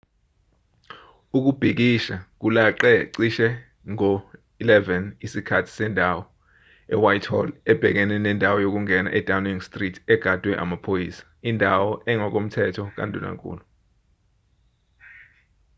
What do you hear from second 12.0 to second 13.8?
engokomthetho kandunankulu